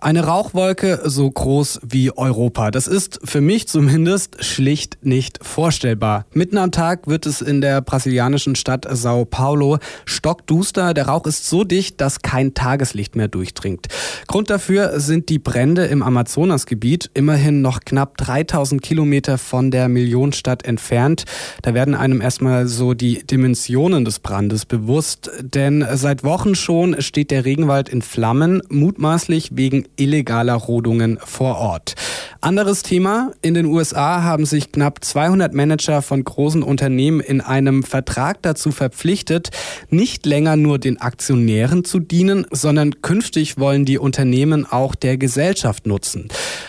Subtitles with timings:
[0.00, 2.70] Eine Rauchwolke so groß wie Europa.
[2.70, 6.24] Das ist für mich zumindest schlicht nicht vorstellbar.
[6.32, 10.94] Mitten am Tag wird es in der brasilianischen Stadt Sao Paulo stockduster.
[10.94, 13.88] Der Rauch ist so dicht, dass kein Tageslicht mehr durchdringt.
[14.28, 20.64] Grund dafür sind die Brände im Amazonasgebiet, immerhin noch knapp 3000 Kilometer von der Millionenstadt
[20.64, 21.24] entfernt.
[21.62, 27.32] Da werden einem erstmal so die Dimensionen des Brandes bewusst, denn seit Wochen schon steht
[27.32, 31.94] der Regenwald in Flammen, mutmaßlich wegen illegaler Rodungen vor Ort.
[32.40, 33.32] Anderes Thema.
[33.42, 38.70] In den USA haben sich knapp 200 Manager von großen Unternehmen in einem Vertrag dazu
[38.70, 39.50] verpflichtet,
[39.90, 45.86] nicht länger nur den Aktionären zu dienen, sondern künftig wollen die Unternehmen auch der Gesellschaft
[45.86, 46.28] nutzen.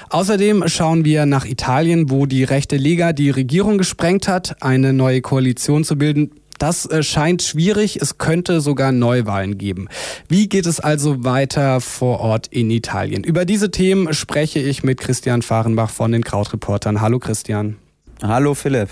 [0.10, 5.22] Außerdem schauen wir nach Italien, wo die rechte Liga die Regierung gesprengt hat, eine neue
[5.22, 6.32] Koalition zu bilden.
[6.60, 8.00] Das äh, scheint schwierig.
[8.02, 9.88] Es könnte sogar Neuwahlen geben.
[10.28, 13.24] Wie geht es also weiter vor Ort in Italien?
[13.24, 17.02] Über diese Themen spreche ich mit Christian Fahrenbach von den Krautreportern.
[17.02, 17.78] Hallo Christian.
[18.22, 18.90] Hallo Philipp.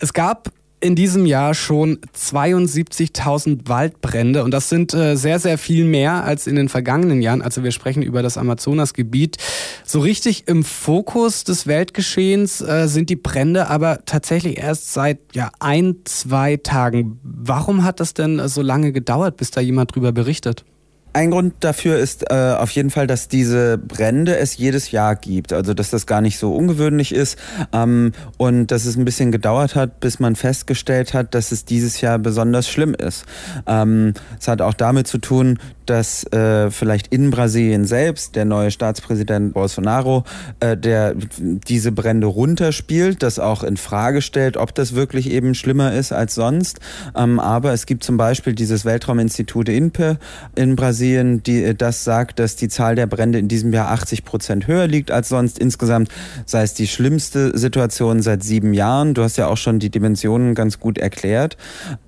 [0.00, 0.50] Es gab
[0.80, 6.46] in diesem Jahr schon 72.000 Waldbrände und das sind äh, sehr, sehr viel mehr als
[6.46, 7.42] in den vergangenen Jahren.
[7.42, 9.36] Also wir sprechen über das Amazonasgebiet.
[9.84, 15.50] So richtig im Fokus des Weltgeschehens äh, sind die Brände aber tatsächlich erst seit ja,
[15.58, 17.18] ein, zwei Tagen.
[17.22, 20.64] Warum hat das denn so lange gedauert, bis da jemand drüber berichtet?
[21.12, 25.52] Ein Grund dafür ist äh, auf jeden Fall, dass diese Brände es jedes Jahr gibt.
[25.52, 27.38] Also dass das gar nicht so ungewöhnlich ist
[27.72, 32.00] ähm, und dass es ein bisschen gedauert hat, bis man festgestellt hat, dass es dieses
[32.00, 33.24] Jahr besonders schlimm ist.
[33.66, 38.70] Ähm, es hat auch damit zu tun, dass äh, vielleicht in Brasilien selbst der neue
[38.70, 40.24] Staatspräsident Bolsonaro,
[40.60, 45.94] äh, der diese Brände runterspielt, das auch in Frage stellt, ob das wirklich eben schlimmer
[45.94, 46.80] ist als sonst.
[47.16, 50.18] Ähm, aber es gibt zum Beispiel dieses Weltrauminstitut INPE
[50.54, 53.90] in Brasilien, Brasilien, die, äh, das sagt, dass die Zahl der Brände in diesem Jahr
[53.90, 55.56] 80 Prozent höher liegt als sonst.
[55.56, 56.10] Insgesamt
[56.44, 59.14] sei es die schlimmste Situation seit sieben Jahren.
[59.14, 61.56] Du hast ja auch schon die Dimensionen ganz gut erklärt.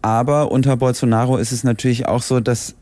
[0.03, 2.75] Aber unter Bolsonaro ist es natürlich auch so, dass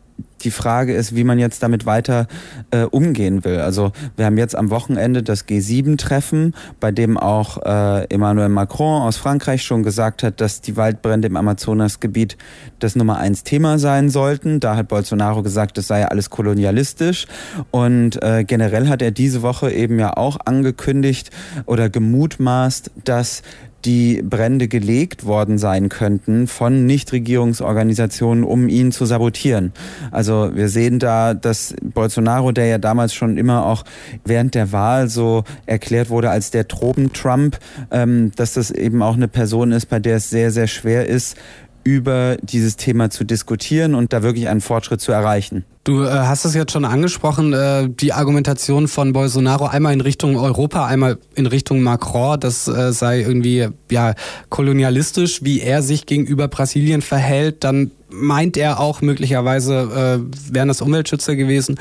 [0.42, 2.26] die Frage ist, wie man jetzt damit weiter
[2.70, 3.58] äh, umgehen will.
[3.58, 9.16] Also wir haben jetzt am Wochenende das G7-Treffen, bei dem auch äh, Emmanuel Macron aus
[9.16, 12.36] Frankreich schon gesagt hat, dass die Waldbrände im Amazonasgebiet
[12.78, 14.60] das Nummer eins Thema sein sollten.
[14.60, 17.26] Da hat Bolsonaro gesagt, das sei ja alles kolonialistisch.
[17.70, 21.30] Und äh, generell hat er diese Woche eben ja auch angekündigt
[21.66, 23.42] oder gemutmaßt, dass
[23.84, 29.72] die Brände gelegt worden sein könnten von Nichtregierungsorganisationen, um ihn zu sabotieren.
[30.10, 33.84] Also wir sehen da, dass Bolsonaro, der ja damals schon immer auch
[34.24, 37.58] während der Wahl so erklärt wurde als der Tropen-Trump,
[37.90, 41.36] ähm, dass das eben auch eine Person ist, bei der es sehr, sehr schwer ist,
[41.84, 45.64] über dieses Thema zu diskutieren und da wirklich einen Fortschritt zu erreichen.
[45.84, 50.36] Du äh, hast es jetzt schon angesprochen, äh, die Argumentation von Bolsonaro einmal in Richtung
[50.36, 54.14] Europa, einmal in Richtung Macron, das äh, sei irgendwie ja
[54.50, 57.64] kolonialistisch, wie er sich gegenüber Brasilien verhält.
[57.64, 61.78] Dann meint er auch möglicherweise äh, wären das Umweltschützer gewesen.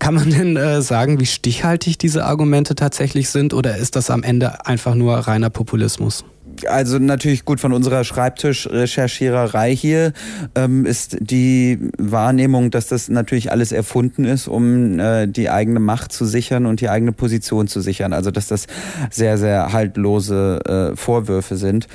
[0.00, 4.22] Kann man denn äh, sagen, wie stichhaltig diese Argumente tatsächlich sind oder ist das am
[4.22, 6.24] Ende einfach nur reiner Populismus?
[6.68, 10.12] Also natürlich gut von unserer Schreibtischrecherchiererei hier
[10.54, 16.12] ähm, ist die Wahrnehmung, dass das natürlich alles erfunden ist, um äh, die eigene Macht
[16.12, 18.12] zu sichern und die eigene Position zu sichern.
[18.12, 18.66] Also dass das
[19.10, 21.88] sehr, sehr haltlose äh, Vorwürfe sind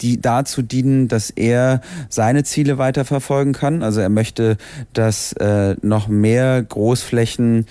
[0.00, 3.82] die dazu dienen, dass er seine Ziele weiterverfolgen kann.
[3.82, 4.56] Also er möchte,
[4.92, 7.66] dass äh, noch mehr Großflächen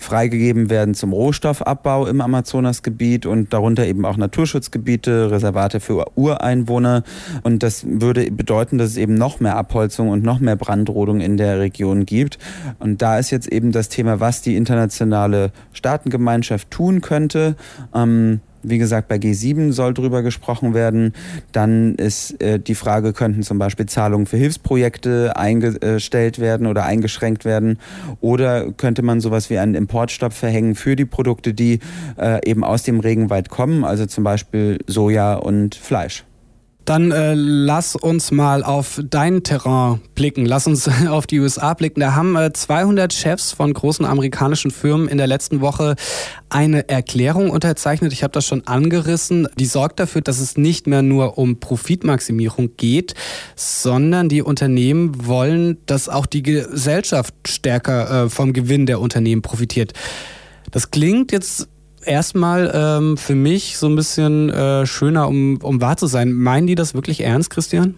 [0.00, 7.02] freigegeben werden zum Rohstoffabbau im Amazonasgebiet und darunter eben auch Naturschutzgebiete, Reservate für Ureinwohner.
[7.42, 11.36] Und das würde bedeuten, dass es eben noch mehr Abholzung und noch mehr Brandrodung in
[11.36, 12.38] der Region gibt.
[12.78, 17.56] Und da ist jetzt eben das Thema, was die internationale Staatengemeinschaft tun könnte.
[17.94, 21.12] Ähm, wie gesagt, bei G7 soll drüber gesprochen werden.
[21.52, 27.44] Dann ist äh, die Frage, könnten zum Beispiel Zahlungen für Hilfsprojekte eingestellt werden oder eingeschränkt
[27.44, 27.78] werden?
[28.20, 31.80] Oder könnte man sowas wie einen Importstopp verhängen für die Produkte, die
[32.18, 36.24] äh, eben aus dem Regenwald kommen, also zum Beispiel Soja und Fleisch?
[36.90, 40.44] Dann äh, lass uns mal auf dein Terrain blicken.
[40.44, 42.00] Lass uns auf die USA blicken.
[42.00, 45.94] Da haben äh, 200 Chefs von großen amerikanischen Firmen in der letzten Woche
[46.48, 48.12] eine Erklärung unterzeichnet.
[48.12, 49.46] Ich habe das schon angerissen.
[49.56, 53.14] Die sorgt dafür, dass es nicht mehr nur um Profitmaximierung geht,
[53.54, 59.92] sondern die Unternehmen wollen, dass auch die Gesellschaft stärker äh, vom Gewinn der Unternehmen profitiert.
[60.72, 61.68] Das klingt jetzt
[62.04, 66.32] erstmal ähm, für mich so ein bisschen äh, schöner, um, um wahr zu sein.
[66.32, 67.94] Meinen die das wirklich ernst, Christian?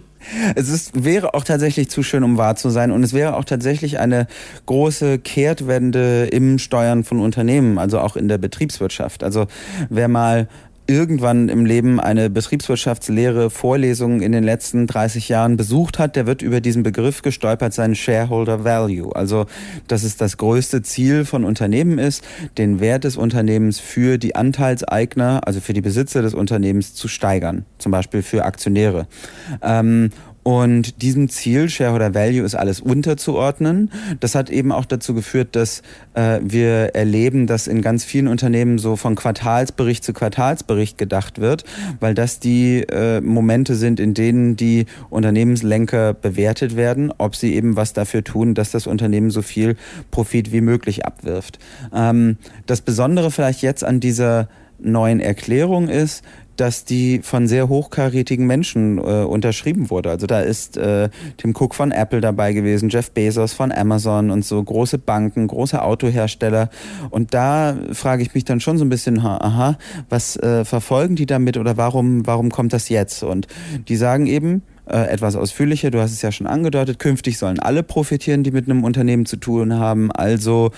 [0.55, 2.91] Es ist, wäre auch tatsächlich zu schön, um wahr zu sein.
[2.91, 4.27] Und es wäre auch tatsächlich eine
[4.67, 9.25] große Kehrtwende im Steuern von Unternehmen, also auch in der Betriebswirtschaft.
[9.25, 9.47] Also
[9.89, 10.49] wer mal
[10.93, 16.43] irgendwann im Leben eine Betriebswirtschaftslehre Vorlesung in den letzten 30 Jahren besucht hat, der wird
[16.43, 19.15] über diesen Begriff gestolpert sein Shareholder Value.
[19.17, 19.47] Also,
[19.89, 22.25] dass es das größte Ziel von Unternehmen ist,
[22.59, 27.65] den Wert des Unternehmens für die Anteilseigner, also für die Besitzer des Unternehmens zu steigern.
[27.79, 29.06] Zum Beispiel für Aktionäre.
[29.62, 30.11] Ähm,
[30.43, 33.93] und diesem Ziel, Shareholder Value, ist alles unterzuordnen.
[34.19, 35.83] Das hat eben auch dazu geführt, dass
[36.15, 41.65] äh, wir erleben, dass in ganz vielen Unternehmen so von Quartalsbericht zu Quartalsbericht gedacht wird,
[42.00, 47.77] weil das die äh, Momente sind, in denen die Unternehmenslenker bewertet werden, ob sie eben
[47.77, 49.77] was dafür tun, dass das Unternehmen so viel
[50.11, 51.61] Profit wie möglich abwirft.
[51.94, 52.37] Ähm,
[52.67, 54.49] das Besondere vielleicht jetzt an dieser
[54.82, 56.23] neuen Erklärung ist,
[56.56, 60.11] dass die von sehr hochkarätigen Menschen äh, unterschrieben wurde.
[60.11, 64.44] Also da ist äh, Tim Cook von Apple dabei gewesen, Jeff Bezos von Amazon und
[64.44, 66.69] so große Banken, große Autohersteller.
[67.11, 71.26] Und da frage ich mich dann schon so ein bisschen, aha, was äh, verfolgen die
[71.26, 73.23] damit oder warum, warum kommt das jetzt?
[73.23, 73.46] Und
[73.88, 75.90] die sagen eben, äh, etwas ausführlicher.
[75.90, 76.99] Du hast es ja schon angedeutet.
[76.99, 80.11] Künftig sollen alle profitieren, die mit einem Unternehmen zu tun haben.
[80.11, 80.70] Also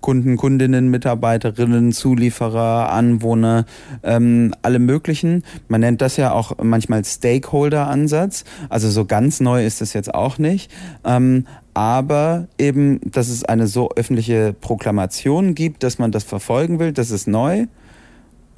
[0.00, 3.64] Kunden, Kundinnen, Mitarbeiterinnen, Zulieferer, Anwohner,
[4.02, 5.44] ähm, alle möglichen.
[5.68, 8.44] Man nennt das ja auch manchmal Stakeholder-Ansatz.
[8.68, 10.70] Also so ganz neu ist es jetzt auch nicht.
[11.04, 16.92] Ähm, aber eben, dass es eine so öffentliche Proklamation gibt, dass man das verfolgen will,
[16.92, 17.66] das ist neu.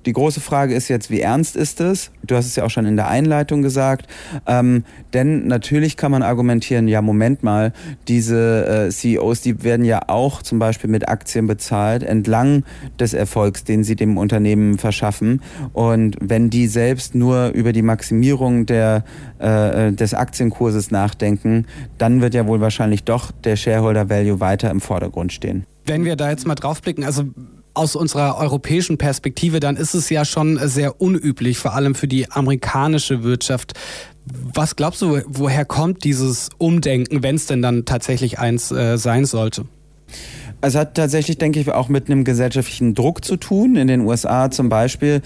[0.06, 2.10] Die große Frage ist jetzt, wie ernst ist es?
[2.22, 4.06] Du hast es ja auch schon in der Einleitung gesagt.
[4.46, 4.84] Ähm,
[5.14, 7.72] denn natürlich kann man argumentieren, ja, Moment mal,
[8.06, 12.64] diese äh, CEOs, die werden ja auch zum Beispiel mit Aktien bezahlt, entlang
[12.98, 15.40] des Erfolgs, den sie dem Unternehmen verschaffen.
[15.72, 19.04] Und wenn die selbst nur über die Maximierung der,
[19.38, 21.66] äh, des Aktienkurses nachdenken,
[21.96, 25.64] dann wird ja wohl wahrscheinlich doch der Shareholder Value weiter im Vordergrund stehen.
[25.86, 27.24] Wenn wir da jetzt mal draufblicken, also
[27.75, 32.31] aus unserer europäischen Perspektive, dann ist es ja schon sehr unüblich, vor allem für die
[32.31, 33.75] amerikanische Wirtschaft.
[34.26, 39.26] Was glaubst du, woher kommt dieses Umdenken, wenn es denn dann tatsächlich eins äh, sein
[39.26, 39.67] sollte?
[40.64, 43.76] Es hat tatsächlich, denke ich, auch mit einem gesellschaftlichen Druck zu tun.
[43.76, 45.20] In den USA zum Beispiel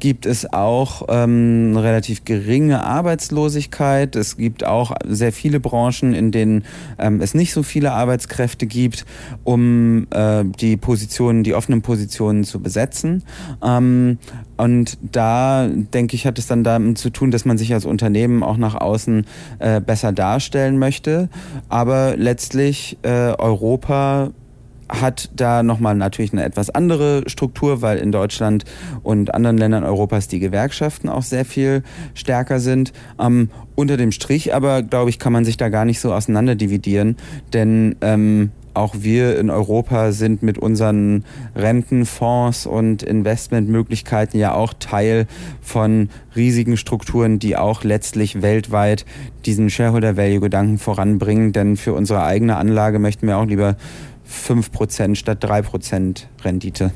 [0.00, 4.16] gibt es auch ähm, relativ geringe Arbeitslosigkeit.
[4.16, 6.64] Es gibt auch sehr viele Branchen, in denen
[6.98, 9.06] ähm, es nicht so viele Arbeitskräfte gibt,
[9.44, 13.22] um äh, die Positionen, die offenen Positionen zu besetzen.
[13.64, 14.18] Ähm,
[14.58, 18.42] und da, denke ich, hat es dann damit zu tun, dass man sich als Unternehmen
[18.42, 19.26] auch nach außen
[19.58, 21.30] äh, besser darstellen möchte.
[21.70, 24.32] Aber letztlich äh, Europa
[25.00, 28.64] hat da nochmal natürlich eine etwas andere Struktur, weil in Deutschland
[29.02, 31.82] und anderen Ländern Europas die Gewerkschaften auch sehr viel
[32.14, 32.92] stärker sind.
[33.18, 37.16] Ähm, unter dem Strich aber, glaube ich, kann man sich da gar nicht so auseinanderdividieren,
[37.52, 41.24] denn ähm, auch wir in Europa sind mit unseren
[41.54, 45.26] Rentenfonds und Investmentmöglichkeiten ja auch Teil
[45.60, 49.04] von riesigen Strukturen, die auch letztlich weltweit
[49.44, 51.52] diesen Shareholder Value Gedanken voranbringen.
[51.52, 53.76] Denn für unsere eigene Anlage möchten wir auch lieber
[54.32, 56.92] 5% statt 3% Rendite.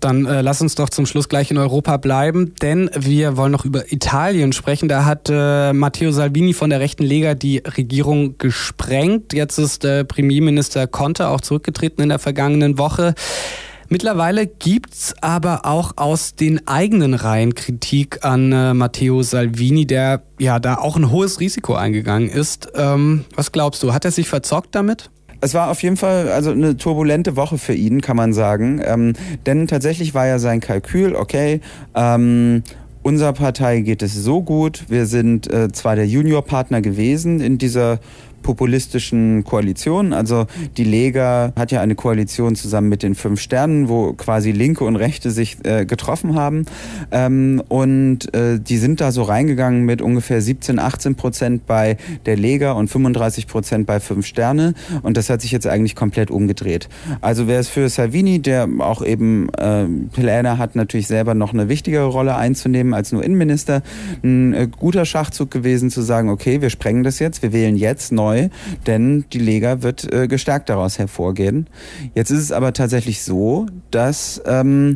[0.00, 3.64] Dann äh, lass uns doch zum Schluss gleich in Europa bleiben, denn wir wollen noch
[3.64, 4.88] über Italien sprechen.
[4.88, 9.32] Da hat äh, Matteo Salvini von der rechten Lega die Regierung gesprengt.
[9.32, 13.14] Jetzt ist äh, Premierminister Conte auch zurückgetreten in der vergangenen Woche.
[13.88, 20.22] Mittlerweile gibt es aber auch aus den eigenen Reihen Kritik an äh, Matteo Salvini, der
[20.38, 22.68] ja da auch ein hohes Risiko eingegangen ist.
[22.74, 25.10] Ähm, was glaubst du, hat er sich verzockt damit?
[25.46, 28.82] Es war auf jeden Fall also eine turbulente Woche für ihn, kann man sagen.
[28.84, 29.12] Ähm,
[29.46, 31.60] denn tatsächlich war ja sein Kalkül, okay,
[31.94, 32.64] ähm,
[33.02, 34.86] unserer Partei geht es so gut.
[34.88, 38.00] Wir sind äh, zwar der Juniorpartner gewesen in dieser
[38.46, 40.12] populistischen Koalitionen.
[40.12, 44.84] Also die Lega hat ja eine Koalition zusammen mit den Fünf Sternen, wo quasi Linke
[44.84, 46.64] und Rechte sich äh, getroffen haben.
[47.10, 52.36] Ähm, und äh, die sind da so reingegangen mit ungefähr 17, 18 Prozent bei der
[52.36, 54.74] Lega und 35 Prozent bei Fünf Sterne.
[55.02, 56.88] Und das hat sich jetzt eigentlich komplett umgedreht.
[57.22, 61.68] Also wäre es für Salvini, der auch eben äh, Pläne hat, natürlich selber noch eine
[61.68, 63.82] wichtigere Rolle einzunehmen als nur Innenminister,
[64.22, 68.12] ein äh, guter Schachzug gewesen zu sagen, okay, wir sprengen das jetzt, wir wählen jetzt
[68.12, 68.48] neu neu,
[68.86, 71.68] denn die Lega wird äh, gestärkt daraus hervorgehen.
[72.14, 74.94] Jetzt ist es aber tatsächlich so, dass ähm,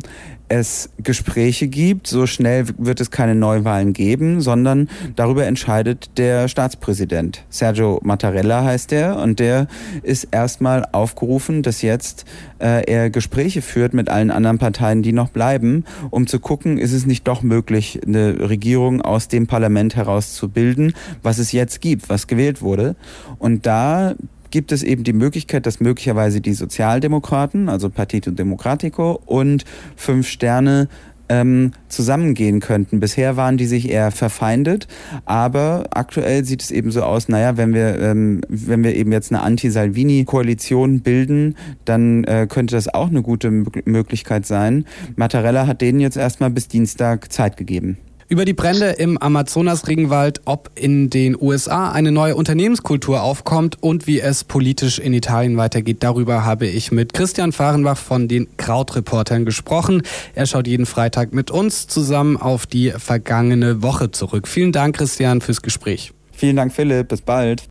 [0.51, 2.07] es Gespräche gibt.
[2.07, 7.43] So schnell wird es keine Neuwahlen geben, sondern darüber entscheidet der Staatspräsident.
[7.49, 9.67] Sergio Mattarella heißt er und der
[10.03, 12.25] ist erstmal aufgerufen, dass jetzt
[12.59, 16.91] äh, er Gespräche führt mit allen anderen Parteien, die noch bleiben, um zu gucken, ist
[16.91, 20.93] es nicht doch möglich, eine Regierung aus dem Parlament heraus zu bilden,
[21.23, 22.97] was es jetzt gibt, was gewählt wurde.
[23.39, 24.15] Und da
[24.51, 29.65] gibt es eben die Möglichkeit, dass möglicherweise die Sozialdemokraten, also Partito Democratico und
[29.95, 30.87] Fünf Sterne
[31.31, 32.99] ähm, zusammengehen könnten.
[32.99, 34.87] Bisher waren die sich eher verfeindet,
[35.23, 39.31] aber aktuell sieht es eben so aus, naja, wenn wir, ähm, wenn wir eben jetzt
[39.31, 41.55] eine Anti-Salvini-Koalition bilden,
[41.85, 44.85] dann äh, könnte das auch eine gute Möglichkeit sein.
[45.15, 47.97] Mattarella hat denen jetzt erstmal bis Dienstag Zeit gegeben.
[48.31, 54.21] Über die Brände im Amazonas-Regenwald, ob in den USA eine neue Unternehmenskultur aufkommt und wie
[54.21, 60.03] es politisch in Italien weitergeht, darüber habe ich mit Christian Fahrenbach von den Krautreportern gesprochen.
[60.33, 64.47] Er schaut jeden Freitag mit uns zusammen auf die vergangene Woche zurück.
[64.47, 66.13] Vielen Dank, Christian, fürs Gespräch.
[66.31, 67.09] Vielen Dank, Philipp.
[67.09, 67.67] Bis bald.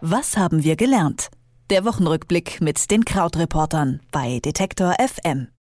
[0.00, 1.26] Was haben wir gelernt?
[1.70, 5.48] Der Wochenrückblick mit den Krautreportern bei Detektor FM.